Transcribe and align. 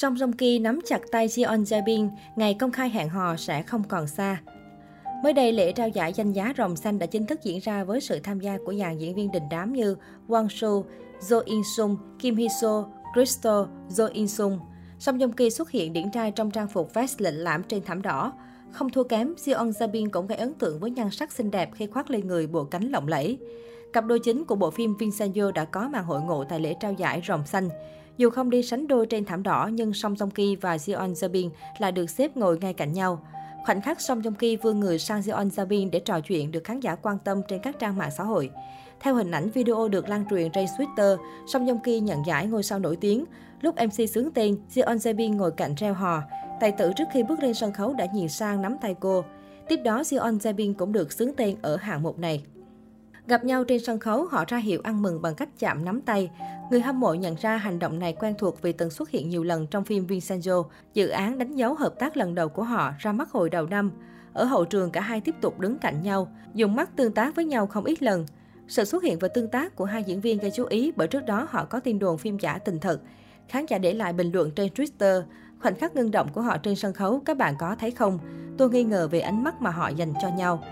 Song 0.00 0.14
Joong 0.14 0.32
Ki 0.32 0.58
nắm 0.58 0.80
chặt 0.86 1.00
tay 1.10 1.28
Jeon 1.28 1.64
Jae-bin, 1.64 2.08
ngày 2.36 2.54
công 2.54 2.72
khai 2.72 2.90
hẹn 2.90 3.08
hò 3.08 3.36
sẽ 3.36 3.62
không 3.62 3.82
còn 3.88 4.06
xa. 4.06 4.40
Mới 5.22 5.32
đây, 5.32 5.52
lễ 5.52 5.72
trao 5.72 5.88
giải 5.88 6.12
danh 6.12 6.32
giá 6.32 6.52
Rồng 6.58 6.76
Xanh 6.76 6.98
đã 6.98 7.06
chính 7.06 7.26
thức 7.26 7.40
diễn 7.42 7.58
ra 7.58 7.84
với 7.84 8.00
sự 8.00 8.18
tham 8.22 8.40
gia 8.40 8.58
của 8.64 8.74
dàn 8.74 8.98
diễn 8.98 9.14
viên 9.14 9.30
đình 9.30 9.42
đám 9.50 9.72
như 9.72 9.96
Wang 10.28 10.48
Soo, 10.48 10.82
Jo 11.20 11.42
In 11.44 11.62
Sung, 11.76 11.96
Kim 12.18 12.36
Hee 12.36 12.48
So, 12.60 12.84
Crystal, 13.14 13.62
Jo 13.88 14.08
In 14.12 14.28
Sung. 14.28 14.58
Song 14.98 15.18
Joong 15.18 15.32
Ki 15.32 15.50
xuất 15.50 15.70
hiện 15.70 15.92
điển 15.92 16.10
trai 16.10 16.30
trong 16.30 16.50
trang 16.50 16.68
phục 16.68 16.94
vest 16.94 17.20
lệnh 17.20 17.38
lãm 17.38 17.62
trên 17.62 17.82
thảm 17.84 18.02
đỏ. 18.02 18.32
Không 18.72 18.90
thua 18.90 19.04
kém, 19.04 19.34
Jeon 19.44 19.70
Jae-bin 19.70 20.10
cũng 20.10 20.26
gây 20.26 20.38
ấn 20.38 20.54
tượng 20.54 20.80
với 20.80 20.90
nhan 20.90 21.10
sắc 21.10 21.32
xinh 21.32 21.50
đẹp 21.50 21.70
khi 21.74 21.86
khoác 21.86 22.10
lên 22.10 22.26
người 22.26 22.46
bộ 22.46 22.64
cánh 22.64 22.90
lộng 22.90 23.08
lẫy. 23.08 23.38
Cặp 23.92 24.06
đôi 24.06 24.18
chính 24.18 24.44
của 24.44 24.54
bộ 24.54 24.70
phim 24.70 24.94
Vincenzo 24.98 25.52
đã 25.52 25.64
có 25.64 25.88
màn 25.88 26.04
hội 26.04 26.20
ngộ 26.20 26.44
tại 26.44 26.60
lễ 26.60 26.74
trao 26.80 26.92
giải 26.92 27.22
Rồng 27.28 27.46
Xanh. 27.46 27.68
Dù 28.16 28.30
không 28.30 28.50
đi 28.50 28.62
sánh 28.62 28.86
đôi 28.86 29.06
trên 29.06 29.24
thảm 29.24 29.42
đỏ, 29.42 29.70
nhưng 29.72 29.94
Song 29.94 30.14
Joong 30.14 30.30
Ki 30.30 30.56
và 30.56 30.76
Jeon 30.76 31.12
Jae-bin 31.12 31.50
lại 31.78 31.92
được 31.92 32.10
xếp 32.10 32.36
ngồi 32.36 32.58
ngay 32.58 32.72
cạnh 32.72 32.92
nhau. 32.92 33.26
Khoảnh 33.66 33.80
khắc 33.80 34.00
Song 34.00 34.20
Joong 34.20 34.34
Ki 34.34 34.56
vươn 34.56 34.80
người 34.80 34.98
sang 34.98 35.20
Jeon 35.20 35.48
Jae-bin 35.48 35.90
để 35.90 36.00
trò 36.00 36.20
chuyện 36.20 36.50
được 36.50 36.64
khán 36.64 36.80
giả 36.80 36.94
quan 36.94 37.18
tâm 37.24 37.42
trên 37.48 37.60
các 37.62 37.78
trang 37.78 37.96
mạng 37.96 38.10
xã 38.16 38.24
hội. 38.24 38.50
Theo 39.00 39.14
hình 39.14 39.30
ảnh 39.30 39.50
video 39.50 39.88
được 39.88 40.08
lan 40.08 40.24
truyền 40.30 40.52
trên 40.52 40.66
Twitter, 40.78 41.16
Song 41.46 41.66
Joong 41.66 41.78
Ki 41.78 42.00
nhận 42.00 42.26
giải 42.26 42.46
ngôi 42.46 42.62
sao 42.62 42.78
nổi 42.78 42.96
tiếng. 42.96 43.24
Lúc 43.60 43.74
MC 43.74 44.10
xướng 44.10 44.30
tên, 44.30 44.56
Jeon 44.74 44.96
Jae-bin 44.96 45.36
ngồi 45.36 45.50
cạnh 45.50 45.74
reo 45.74 45.94
hò. 45.94 46.22
Tài 46.60 46.72
tử 46.72 46.92
trước 46.96 47.04
khi 47.12 47.22
bước 47.22 47.40
lên 47.42 47.54
sân 47.54 47.72
khấu 47.72 47.94
đã 47.94 48.06
nhìn 48.14 48.28
sang 48.28 48.62
nắm 48.62 48.76
tay 48.80 48.94
cô. 49.00 49.24
Tiếp 49.68 49.76
đó, 49.84 50.02
Jeon 50.02 50.38
Jae-bin 50.38 50.74
cũng 50.74 50.92
được 50.92 51.12
xướng 51.12 51.30
tên 51.36 51.56
ở 51.62 51.76
hạng 51.76 52.02
mục 52.02 52.18
này. 52.18 52.42
Gặp 53.30 53.44
nhau 53.44 53.64
trên 53.64 53.80
sân 53.80 53.98
khấu, 53.98 54.24
họ 54.24 54.44
ra 54.48 54.58
hiệu 54.58 54.80
ăn 54.84 55.02
mừng 55.02 55.22
bằng 55.22 55.34
cách 55.34 55.48
chạm 55.58 55.84
nắm 55.84 56.00
tay. 56.00 56.30
Người 56.70 56.80
hâm 56.80 57.00
mộ 57.00 57.14
nhận 57.14 57.36
ra 57.40 57.56
hành 57.56 57.78
động 57.78 57.98
này 57.98 58.12
quen 58.12 58.34
thuộc 58.38 58.62
vì 58.62 58.72
từng 58.72 58.90
xuất 58.90 59.10
hiện 59.10 59.28
nhiều 59.28 59.44
lần 59.44 59.66
trong 59.66 59.84
phim 59.84 60.06
Vincenzo, 60.06 60.64
dự 60.94 61.08
án 61.08 61.38
đánh 61.38 61.54
dấu 61.54 61.74
hợp 61.74 61.94
tác 61.98 62.16
lần 62.16 62.34
đầu 62.34 62.48
của 62.48 62.62
họ 62.62 62.92
ra 62.98 63.12
mắt 63.12 63.30
hồi 63.30 63.50
đầu 63.50 63.66
năm. 63.66 63.90
Ở 64.32 64.44
hậu 64.44 64.64
trường, 64.64 64.90
cả 64.90 65.00
hai 65.00 65.20
tiếp 65.20 65.34
tục 65.40 65.60
đứng 65.60 65.78
cạnh 65.78 66.02
nhau, 66.02 66.32
dùng 66.54 66.76
mắt 66.76 66.96
tương 66.96 67.12
tác 67.12 67.36
với 67.36 67.44
nhau 67.44 67.66
không 67.66 67.84
ít 67.84 68.02
lần. 68.02 68.26
Sự 68.68 68.84
xuất 68.84 69.02
hiện 69.02 69.18
và 69.18 69.28
tương 69.28 69.48
tác 69.48 69.76
của 69.76 69.84
hai 69.84 70.04
diễn 70.04 70.20
viên 70.20 70.38
gây 70.38 70.50
chú 70.50 70.64
ý 70.64 70.92
bởi 70.96 71.08
trước 71.08 71.26
đó 71.26 71.46
họ 71.50 71.64
có 71.64 71.80
tin 71.80 71.98
đồn 71.98 72.18
phim 72.18 72.38
giả 72.38 72.58
tình 72.58 72.78
thật. 72.78 73.00
Khán 73.48 73.66
giả 73.66 73.78
để 73.78 73.94
lại 73.94 74.12
bình 74.12 74.30
luận 74.32 74.50
trên 74.50 74.72
Twitter, 74.72 75.22
khoảnh 75.62 75.74
khắc 75.74 75.96
ngưng 75.96 76.10
động 76.10 76.28
của 76.32 76.40
họ 76.40 76.58
trên 76.58 76.76
sân 76.76 76.92
khấu 76.92 77.20
các 77.24 77.36
bạn 77.36 77.54
có 77.58 77.76
thấy 77.80 77.90
không? 77.90 78.18
Tôi 78.58 78.70
nghi 78.70 78.84
ngờ 78.84 79.08
về 79.10 79.20
ánh 79.20 79.44
mắt 79.44 79.62
mà 79.62 79.70
họ 79.70 79.88
dành 79.88 80.12
cho 80.22 80.28
nhau. 80.28 80.62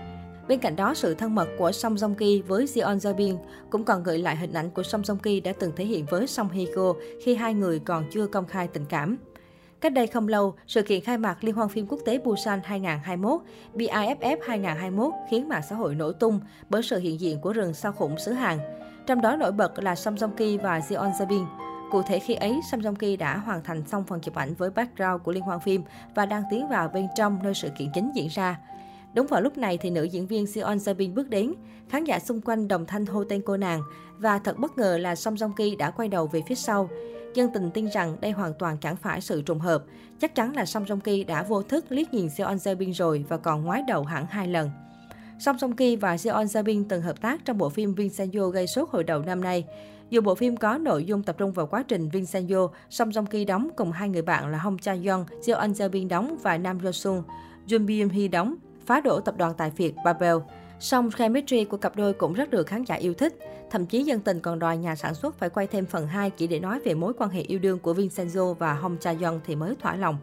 Bên 0.49 0.59
cạnh 0.59 0.75
đó, 0.75 0.93
sự 0.93 1.13
thân 1.13 1.35
mật 1.35 1.47
của 1.57 1.71
Song 1.71 1.95
Joong 1.95 2.15
Ki 2.15 2.41
với 2.41 2.65
Jeon 2.65 2.97
Jae-bin 2.97 3.37
cũng 3.69 3.83
còn 3.83 4.03
gợi 4.03 4.17
lại 4.17 4.35
hình 4.35 4.53
ảnh 4.53 4.69
của 4.69 4.83
Song 4.83 5.01
Joong 5.01 5.17
Ki 5.17 5.39
đã 5.39 5.53
từng 5.59 5.71
thể 5.75 5.85
hiện 5.85 6.05
với 6.05 6.27
Song 6.27 6.49
Hye 6.49 6.65
Kyo 6.75 6.93
khi 7.23 7.35
hai 7.35 7.53
người 7.53 7.79
còn 7.79 8.03
chưa 8.11 8.27
công 8.27 8.45
khai 8.45 8.67
tình 8.67 8.85
cảm. 8.85 9.17
Cách 9.81 9.93
đây 9.93 10.07
không 10.07 10.27
lâu, 10.27 10.55
sự 10.67 10.81
kiện 10.81 11.01
khai 11.01 11.17
mạc 11.17 11.43
Liên 11.43 11.55
hoan 11.55 11.69
phim 11.69 11.87
quốc 11.87 11.99
tế 12.05 12.17
Busan 12.17 12.59
2021, 12.63 13.41
BIFF 13.75 14.37
2021 14.47 15.13
khiến 15.29 15.49
mạng 15.49 15.61
xã 15.69 15.75
hội 15.75 15.95
nổ 15.95 16.11
tung 16.11 16.39
bởi 16.69 16.83
sự 16.83 16.99
hiện 16.99 17.19
diện 17.19 17.41
của 17.41 17.53
rừng 17.53 17.73
sao 17.73 17.91
khủng 17.91 18.17
xứ 18.17 18.31
Hàn. 18.31 18.59
Trong 19.05 19.21
đó 19.21 19.35
nổi 19.35 19.51
bật 19.51 19.79
là 19.79 19.95
Song 19.95 20.15
Joong 20.15 20.35
Ki 20.37 20.57
và 20.57 20.79
Jeon 20.79 21.11
Jae-bin. 21.11 21.45
Cụ 21.91 22.01
thể 22.01 22.19
khi 22.19 22.33
ấy, 22.33 22.59
Song 22.71 22.81
Joong 22.81 22.95
Ki 22.95 23.17
đã 23.17 23.37
hoàn 23.37 23.63
thành 23.63 23.83
xong 23.87 24.03
phần 24.03 24.21
chụp 24.21 24.35
ảnh 24.35 24.53
với 24.53 24.69
background 24.69 25.23
của 25.23 25.31
liên 25.31 25.43
hoan 25.43 25.59
phim 25.59 25.83
và 26.15 26.25
đang 26.25 26.43
tiến 26.51 26.67
vào 26.67 26.87
bên 26.93 27.07
trong 27.15 27.39
nơi 27.43 27.53
sự 27.53 27.69
kiện 27.77 27.87
chính 27.93 28.11
diễn 28.15 28.27
ra. 28.27 28.59
Đúng 29.15 29.27
vào 29.27 29.41
lúc 29.41 29.57
này 29.57 29.77
thì 29.77 29.89
nữ 29.89 30.03
diễn 30.03 30.27
viên 30.27 30.47
Seon 30.47 30.77
Jae-bin 30.77 31.13
bước 31.13 31.29
đến. 31.29 31.53
Khán 31.89 32.03
giả 32.03 32.19
xung 32.19 32.41
quanh 32.41 32.67
đồng 32.67 32.85
thanh 32.85 33.05
hô 33.05 33.23
tên 33.23 33.41
cô 33.45 33.57
nàng. 33.57 33.81
Và 34.17 34.39
thật 34.39 34.57
bất 34.59 34.77
ngờ 34.77 34.97
là 34.97 35.15
Song 35.15 35.35
Joong 35.35 35.53
Ki 35.53 35.75
đã 35.75 35.91
quay 35.91 36.07
đầu 36.07 36.27
về 36.27 36.41
phía 36.47 36.55
sau. 36.55 36.89
Dân 37.33 37.49
tình 37.53 37.71
tin 37.71 37.85
rằng 37.85 38.17
đây 38.21 38.31
hoàn 38.31 38.53
toàn 38.59 38.77
chẳng 38.77 38.95
phải 38.95 39.21
sự 39.21 39.41
trùng 39.41 39.59
hợp. 39.59 39.83
Chắc 40.19 40.35
chắn 40.35 40.55
là 40.55 40.65
Song 40.65 40.85
Joong 40.85 40.99
Ki 40.99 41.23
đã 41.23 41.43
vô 41.43 41.63
thức 41.63 41.85
liếc 41.89 42.13
nhìn 42.13 42.29
Seon 42.29 42.55
Jae-bin 42.55 42.93
rồi 42.93 43.25
và 43.29 43.37
còn 43.37 43.63
ngoái 43.63 43.83
đầu 43.87 44.03
hẳn 44.03 44.25
hai 44.29 44.47
lần. 44.47 44.69
Song 45.39 45.59
Song 45.59 45.75
Ki 45.75 45.95
và 45.95 46.17
Seon 46.17 46.45
Jae-bin 46.45 46.83
từng 46.89 47.01
hợp 47.01 47.21
tác 47.21 47.45
trong 47.45 47.57
bộ 47.57 47.69
phim 47.69 47.93
Vincenzo 47.93 48.49
gây 48.49 48.67
sốt 48.67 48.89
hồi 48.89 49.03
đầu 49.03 49.21
năm 49.21 49.41
nay. 49.41 49.65
Dù 50.09 50.21
bộ 50.21 50.35
phim 50.35 50.57
có 50.57 50.77
nội 50.77 51.05
dung 51.05 51.23
tập 51.23 51.35
trung 51.37 51.51
vào 51.51 51.67
quá 51.67 51.83
trình 51.87 52.09
Vincenzo, 52.09 52.69
Song 52.89 53.11
Song 53.11 53.25
Ki 53.25 53.45
đóng 53.45 53.69
cùng 53.75 53.91
hai 53.91 54.09
người 54.09 54.21
bạn 54.21 54.51
là 54.51 54.57
Hong 54.57 54.77
Cha 54.77 54.95
Yeon, 55.03 55.25
Seon 55.41 55.71
Jae-bin 55.71 56.07
đóng 56.07 56.37
và 56.43 56.57
Nam 56.57 56.77
Jo 56.77 56.91
Sung, 56.91 57.23
Jun 57.67 57.85
Byung 57.85 58.09
Hee 58.09 58.27
đóng 58.27 58.55
phá 58.89 59.01
đổ 59.01 59.19
tập 59.19 59.35
đoàn 59.37 59.53
tài 59.53 59.71
phiệt 59.71 59.93
Babel. 60.05 60.35
Song 60.79 61.09
chemistry 61.17 61.63
của 61.63 61.77
cặp 61.77 61.95
đôi 61.95 62.13
cũng 62.13 62.33
rất 62.33 62.49
được 62.49 62.67
khán 62.67 62.83
giả 62.83 62.95
yêu 62.95 63.13
thích. 63.13 63.39
Thậm 63.69 63.85
chí 63.85 64.03
dân 64.03 64.19
tình 64.19 64.39
còn 64.39 64.59
đòi 64.59 64.77
nhà 64.77 64.95
sản 64.95 65.15
xuất 65.15 65.39
phải 65.39 65.49
quay 65.49 65.67
thêm 65.67 65.85
phần 65.85 66.07
2 66.07 66.29
chỉ 66.29 66.47
để 66.47 66.59
nói 66.59 66.79
về 66.79 66.93
mối 66.93 67.13
quan 67.13 67.29
hệ 67.29 67.41
yêu 67.41 67.59
đương 67.59 67.79
của 67.79 67.93
Vincenzo 67.93 68.53
và 68.53 68.73
Hong 68.73 68.97
Cha 68.97 69.13
Yeon 69.19 69.39
thì 69.45 69.55
mới 69.55 69.75
thỏa 69.81 69.95
lòng. 69.95 70.17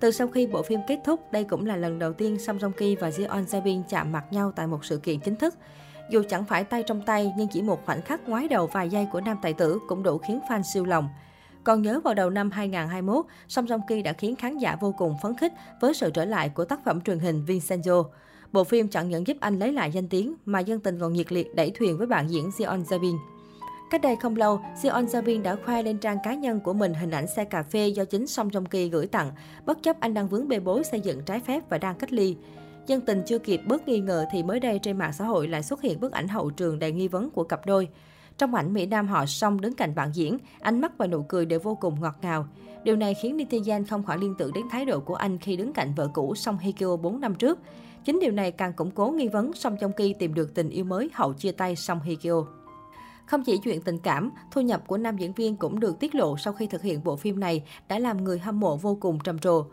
Từ 0.00 0.10
sau 0.10 0.28
khi 0.28 0.46
bộ 0.46 0.62
phim 0.62 0.80
kết 0.88 0.98
thúc, 1.04 1.32
đây 1.32 1.44
cũng 1.44 1.66
là 1.66 1.76
lần 1.76 1.98
đầu 1.98 2.12
tiên 2.12 2.38
Song 2.38 2.58
Joong 2.58 2.72
Ki 2.72 2.96
và 2.96 3.10
Jeon 3.10 3.44
Jae-bin 3.44 3.82
chạm 3.88 4.12
mặt 4.12 4.24
nhau 4.30 4.52
tại 4.56 4.66
một 4.66 4.84
sự 4.84 4.98
kiện 4.98 5.20
chính 5.20 5.36
thức. 5.36 5.54
Dù 6.10 6.22
chẳng 6.28 6.44
phải 6.44 6.64
tay 6.64 6.82
trong 6.82 7.02
tay, 7.02 7.32
nhưng 7.36 7.48
chỉ 7.48 7.62
một 7.62 7.86
khoảnh 7.86 8.02
khắc 8.02 8.28
ngoái 8.28 8.48
đầu 8.48 8.66
vài 8.66 8.88
giây 8.88 9.06
của 9.12 9.20
nam 9.20 9.36
tài 9.42 9.52
tử 9.52 9.78
cũng 9.88 10.02
đủ 10.02 10.18
khiến 10.18 10.40
fan 10.48 10.62
siêu 10.62 10.84
lòng. 10.84 11.08
Còn 11.66 11.82
nhớ 11.82 12.00
vào 12.04 12.14
đầu 12.14 12.30
năm 12.30 12.50
2021, 12.50 13.26
Song 13.48 13.66
Joong 13.66 13.80
Ki 13.88 14.02
đã 14.02 14.12
khiến 14.12 14.36
khán 14.36 14.58
giả 14.58 14.76
vô 14.80 14.94
cùng 14.98 15.14
phấn 15.22 15.36
khích 15.36 15.52
với 15.80 15.94
sự 15.94 16.10
trở 16.10 16.24
lại 16.24 16.48
của 16.48 16.64
tác 16.64 16.84
phẩm 16.84 17.00
truyền 17.00 17.18
hình 17.18 17.44
Vincenzo. 17.46 18.04
Bộ 18.52 18.64
phim 18.64 18.88
chẳng 18.88 19.08
những 19.08 19.26
giúp 19.26 19.36
anh 19.40 19.58
lấy 19.58 19.72
lại 19.72 19.90
danh 19.90 20.08
tiếng 20.08 20.34
mà 20.44 20.60
dân 20.60 20.80
tình 20.80 21.00
còn 21.00 21.12
nhiệt 21.12 21.32
liệt 21.32 21.54
đẩy 21.54 21.70
thuyền 21.70 21.98
với 21.98 22.06
bạn 22.06 22.30
diễn 22.30 22.50
Jeon 22.50 22.84
Jae-bin. 22.84 23.16
Cách 23.90 24.02
đây 24.02 24.16
không 24.16 24.36
lâu, 24.36 24.60
Jeon 24.82 25.06
Jae-bin 25.06 25.42
đã 25.42 25.56
khoe 25.64 25.82
lên 25.82 25.98
trang 25.98 26.18
cá 26.24 26.34
nhân 26.34 26.60
của 26.60 26.72
mình 26.72 26.94
hình 26.94 27.10
ảnh 27.10 27.26
xe 27.26 27.44
cà 27.44 27.62
phê 27.62 27.88
do 27.88 28.04
chính 28.04 28.26
Song 28.26 28.48
Joong 28.48 28.66
Ki 28.66 28.88
gửi 28.88 29.06
tặng, 29.06 29.30
bất 29.64 29.82
chấp 29.82 30.00
anh 30.00 30.14
đang 30.14 30.28
vướng 30.28 30.48
bê 30.48 30.60
bối 30.60 30.84
xây 30.84 31.00
dựng 31.00 31.22
trái 31.26 31.40
phép 31.40 31.62
và 31.70 31.78
đang 31.78 31.94
cách 31.98 32.12
ly. 32.12 32.36
Dân 32.86 33.00
tình 33.00 33.22
chưa 33.26 33.38
kịp 33.38 33.60
bớt 33.66 33.88
nghi 33.88 34.00
ngờ 34.00 34.24
thì 34.32 34.42
mới 34.42 34.60
đây 34.60 34.78
trên 34.82 34.98
mạng 34.98 35.12
xã 35.12 35.24
hội 35.24 35.48
lại 35.48 35.62
xuất 35.62 35.82
hiện 35.82 36.00
bức 36.00 36.12
ảnh 36.12 36.28
hậu 36.28 36.50
trường 36.50 36.78
đầy 36.78 36.92
nghi 36.92 37.08
vấn 37.08 37.30
của 37.30 37.44
cặp 37.44 37.66
đôi. 37.66 37.88
Trong 38.38 38.54
ảnh, 38.54 38.72
Mỹ 38.72 38.86
Nam 38.86 39.08
họ 39.08 39.26
song 39.26 39.60
đứng 39.60 39.74
cạnh 39.74 39.94
bạn 39.94 40.10
diễn, 40.12 40.38
ánh 40.60 40.80
mắt 40.80 40.98
và 40.98 41.06
nụ 41.06 41.22
cười 41.22 41.46
đều 41.46 41.60
vô 41.60 41.74
cùng 41.74 42.00
ngọt 42.00 42.14
ngào. 42.22 42.46
Điều 42.84 42.96
này 42.96 43.14
khiến 43.14 43.36
netizen 43.36 43.84
không 43.84 44.02
khỏi 44.02 44.18
liên 44.18 44.34
tưởng 44.38 44.52
đến 44.52 44.64
thái 44.70 44.84
độ 44.84 45.00
của 45.00 45.14
anh 45.14 45.38
khi 45.38 45.56
đứng 45.56 45.72
cạnh 45.72 45.92
vợ 45.96 46.08
cũ 46.14 46.34
Song 46.34 46.58
Hye 46.58 46.72
Kyo 46.72 46.96
4 46.96 47.20
năm 47.20 47.34
trước. 47.34 47.58
Chính 48.04 48.20
điều 48.20 48.32
này 48.32 48.52
càng 48.52 48.72
củng 48.72 48.90
cố 48.90 49.10
nghi 49.10 49.28
vấn 49.28 49.52
Song 49.52 49.76
trong 49.80 49.92
Ki 49.92 50.12
tìm 50.12 50.34
được 50.34 50.54
tình 50.54 50.70
yêu 50.70 50.84
mới 50.84 51.10
hậu 51.14 51.32
chia 51.32 51.52
tay 51.52 51.76
Song 51.76 52.00
Hye 52.00 52.14
Kyo. 52.14 52.46
Không 53.26 53.44
chỉ 53.44 53.58
chuyện 53.64 53.82
tình 53.82 53.98
cảm, 53.98 54.30
thu 54.50 54.60
nhập 54.60 54.82
của 54.86 54.96
nam 54.96 55.16
diễn 55.16 55.32
viên 55.32 55.56
cũng 55.56 55.80
được 55.80 56.00
tiết 56.00 56.14
lộ 56.14 56.36
sau 56.36 56.52
khi 56.52 56.66
thực 56.66 56.82
hiện 56.82 57.04
bộ 57.04 57.16
phim 57.16 57.40
này 57.40 57.62
đã 57.88 57.98
làm 57.98 58.24
người 58.24 58.38
hâm 58.38 58.60
mộ 58.60 58.76
vô 58.76 58.98
cùng 59.00 59.18
trầm 59.24 59.38
trồ. 59.38 59.64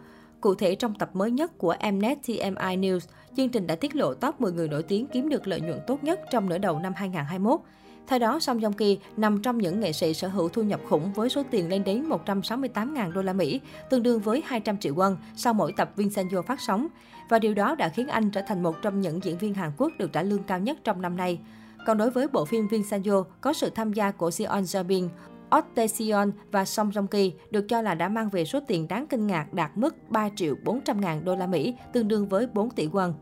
Cụ 0.42 0.56
thể 0.56 0.76
trong 0.76 0.96
tập 0.96 1.10
mới 1.14 1.32
nhất 1.32 1.58
của 1.58 1.76
Mnet 1.92 2.18
TMI 2.28 2.78
News, 2.78 3.00
chương 3.38 3.50
trình 3.50 3.68
đã 3.68 3.76
tiết 3.76 3.96
lộ 3.96 4.14
top 4.14 4.42
10 4.42 4.52
người 4.52 4.68
nổi 4.68 4.84
tiếng 4.84 5.08
kiếm 5.08 5.30
được 5.30 5.48
lợi 5.48 5.62
nhuận 5.62 5.80
tốt 5.88 6.04
nhất 6.04 6.20
trong 6.32 6.50
nửa 6.50 6.58
đầu 6.58 6.80
năm 6.80 6.94
2021. 6.96 7.60
Theo 8.08 8.20
đó, 8.20 8.40
Song 8.40 8.60
Joong 8.60 8.74
Ki 8.74 9.00
nằm 9.18 9.42
trong 9.42 9.58
những 9.58 9.80
nghệ 9.80 9.92
sĩ 9.92 10.14
sở 10.14 10.28
hữu 10.28 10.50
thu 10.50 10.64
nhập 10.64 10.80
khủng 10.90 11.14
với 11.14 11.30
số 11.30 11.44
tiền 11.52 11.70
lên 11.70 11.84
đến 11.84 12.10
168.000 12.10 13.12
đô 13.12 13.22
la 13.22 13.34
Mỹ, 13.34 13.62
tương 13.90 14.04
đương 14.04 14.20
với 14.20 14.44
200 14.46 14.78
triệu 14.78 14.96
won 14.96 15.16
sau 15.36 15.54
mỗi 15.54 15.74
tập 15.78 15.92
Vincenzo 15.96 16.42
phát 16.42 16.62
sóng. 16.62 16.88
Và 17.30 17.40
điều 17.40 17.54
đó 17.54 17.76
đã 17.76 17.90
khiến 17.90 18.08
anh 18.08 18.30
trở 18.30 18.42
thành 18.48 18.64
một 18.64 18.76
trong 18.82 19.02
những 19.02 19.24
diễn 19.24 19.38
viên 19.38 19.54
Hàn 19.54 19.72
Quốc 19.78 19.92
được 20.00 20.14
trả 20.14 20.24
lương 20.24 20.44
cao 20.44 20.60
nhất 20.60 20.78
trong 20.84 21.02
năm 21.02 21.18
nay. 21.18 21.40
Còn 21.86 21.98
đối 21.98 22.10
với 22.10 22.28
bộ 22.28 22.46
phim 22.46 22.68
Vincenzo 22.68 23.24
có 23.42 23.54
sự 23.54 23.70
tham 23.70 23.94
gia 23.94 24.12
của 24.12 24.32
Seon 24.32 24.62
Jabin, 24.62 25.10
Otesion 25.58 26.32
và 26.52 26.66
Song 26.66 26.90
Joong 26.90 27.08
Ki 27.08 27.34
được 27.52 27.66
cho 27.70 27.82
là 27.82 27.96
đã 27.96 28.10
mang 28.10 28.30
về 28.30 28.46
số 28.46 28.60
tiền 28.68 28.88
đáng 28.88 29.08
kinh 29.08 29.28
ngạc 29.28 29.54
đạt 29.54 29.72
mức 29.78 29.96
3 30.10 30.30
triệu 30.36 30.56
400 30.64 31.02
ngàn 31.02 31.26
đô 31.26 31.36
la 31.36 31.48
Mỹ, 31.48 31.76
tương 31.94 32.08
đương 32.08 32.28
với 32.28 32.48
4 32.48 32.70
tỷ 32.70 32.88
won. 32.88 33.14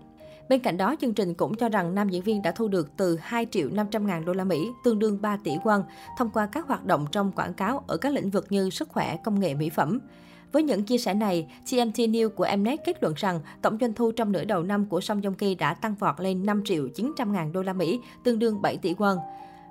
Bên 0.52 0.60
cạnh 0.60 0.78
đó, 0.78 0.96
chương 1.02 1.14
trình 1.14 1.34
cũng 1.34 1.56
cho 1.56 1.70
rằng 1.70 1.96
nam 1.96 2.10
diễn 2.10 2.24
viên 2.24 2.42
đã 2.42 2.52
thu 2.52 2.68
được 2.68 2.98
từ 2.98 3.18
2 3.22 3.46
triệu 3.52 3.70
500 3.70 4.08
ngàn 4.08 4.26
đô 4.26 4.34
la 4.34 4.44
Mỹ, 4.44 4.72
tương 4.84 5.00
đương 5.00 5.22
3 5.22 5.38
tỷ 5.44 5.52
won, 5.64 5.84
thông 6.18 6.30
qua 6.30 6.46
các 6.46 6.68
hoạt 6.68 6.86
động 6.86 7.06
trong 7.12 7.32
quảng 7.32 7.54
cáo 7.54 7.84
ở 7.88 7.98
các 7.98 8.14
lĩnh 8.14 8.30
vực 8.30 8.46
như 8.50 8.70
sức 8.70 8.90
khỏe, 8.90 9.18
công 9.24 9.40
nghệ, 9.40 9.54
mỹ 9.54 9.70
phẩm. 9.70 10.00
Với 10.52 10.64
những 10.64 10.84
chia 10.84 10.98
sẻ 10.98 11.14
này, 11.14 11.48
TMT 11.72 11.98
News 11.98 12.30
của 12.30 12.48
Mnet 12.58 12.80
kết 12.86 13.04
luận 13.04 13.14
rằng 13.18 13.40
tổng 13.62 13.78
doanh 13.82 13.94
thu 13.94 14.12
trong 14.12 14.32
nửa 14.32 14.44
đầu 14.44 14.64
năm 14.64 14.86
của 14.86 15.02
Song 15.02 15.22
Joong 15.22 15.34
Ki 15.34 15.56
đã 15.56 15.74
tăng 15.74 15.96
vọt 15.96 16.20
lên 16.20 16.46
5 16.46 16.64
triệu 16.66 16.88
900 16.88 17.34
ngàn 17.34 17.54
đô 17.54 17.62
la 17.62 17.74
Mỹ, 17.74 18.00
tương 18.24 18.40
đương 18.40 18.62
7 18.62 18.78
tỷ 18.78 18.94
won. 18.94 19.18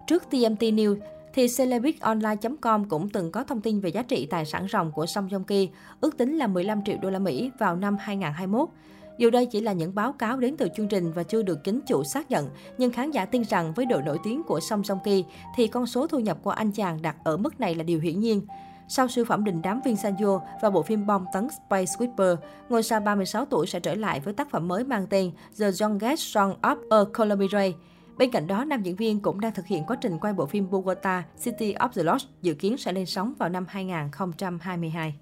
Trước 0.06 0.22
TMT 0.30 0.62
News, 0.62 0.96
thì 1.34 1.46
celebritonline.com 1.58 2.88
cũng 2.88 3.08
từng 3.08 3.32
có 3.32 3.44
thông 3.44 3.60
tin 3.60 3.80
về 3.80 3.90
giá 3.90 4.02
trị 4.02 4.26
tài 4.26 4.44
sản 4.44 4.66
ròng 4.72 4.92
của 4.92 5.06
Song 5.06 5.28
Joong 5.28 5.44
Ki, 5.44 5.68
ước 6.00 6.16
tính 6.16 6.38
là 6.38 6.46
15 6.46 6.84
triệu 6.84 6.96
đô 7.02 7.10
la 7.10 7.18
Mỹ 7.18 7.50
vào 7.58 7.76
năm 7.76 7.96
2021. 8.00 8.68
Dù 9.20 9.30
đây 9.30 9.46
chỉ 9.46 9.60
là 9.60 9.72
những 9.72 9.94
báo 9.94 10.12
cáo 10.12 10.36
đến 10.36 10.56
từ 10.56 10.68
chương 10.76 10.88
trình 10.88 11.12
và 11.12 11.22
chưa 11.22 11.42
được 11.42 11.64
chính 11.64 11.80
chủ 11.86 12.04
xác 12.04 12.30
nhận, 12.30 12.48
nhưng 12.78 12.92
khán 12.92 13.10
giả 13.10 13.24
tin 13.24 13.42
rằng 13.42 13.72
với 13.76 13.86
độ 13.86 14.00
nổi 14.00 14.18
tiếng 14.24 14.42
của 14.42 14.60
Song 14.60 14.84
song 14.84 14.98
Ki 15.04 15.24
thì 15.56 15.66
con 15.66 15.86
số 15.86 16.06
thu 16.06 16.18
nhập 16.18 16.38
của 16.42 16.50
anh 16.50 16.72
chàng 16.72 17.02
đặt 17.02 17.16
ở 17.24 17.36
mức 17.36 17.60
này 17.60 17.74
là 17.74 17.82
điều 17.82 18.00
hiển 18.00 18.20
nhiên. 18.20 18.42
Sau 18.88 19.08
siêu 19.08 19.24
phẩm 19.24 19.44
đình 19.44 19.62
đám 19.62 19.80
Viên 19.84 19.94
Sanjo 19.94 20.40
và 20.62 20.70
bộ 20.70 20.82
phim 20.82 21.06
bom 21.06 21.24
tấn 21.32 21.48
Space 21.50 21.92
Whisper, 21.98 22.36
ngôi 22.68 22.82
sao 22.82 23.00
36 23.00 23.44
tuổi 23.44 23.66
sẽ 23.66 23.80
trở 23.80 23.94
lại 23.94 24.20
với 24.20 24.34
tác 24.34 24.50
phẩm 24.50 24.68
mới 24.68 24.84
mang 24.84 25.06
tên 25.06 25.30
The 25.58 25.70
Youngest 25.80 26.20
Song 26.20 26.54
of 26.62 26.76
a 26.90 27.48
ray 27.52 27.74
Bên 28.18 28.30
cạnh 28.30 28.46
đó, 28.46 28.64
nam 28.64 28.82
diễn 28.82 28.96
viên 28.96 29.20
cũng 29.20 29.40
đang 29.40 29.54
thực 29.54 29.66
hiện 29.66 29.84
quá 29.84 29.96
trình 30.00 30.18
quay 30.18 30.32
bộ 30.32 30.46
phim 30.46 30.70
Bogota 30.70 31.24
City 31.44 31.74
of 31.74 31.88
the 31.88 32.02
Lost 32.02 32.26
dự 32.42 32.54
kiến 32.54 32.76
sẽ 32.76 32.92
lên 32.92 33.06
sóng 33.06 33.34
vào 33.38 33.48
năm 33.48 33.64
2022. 33.68 35.14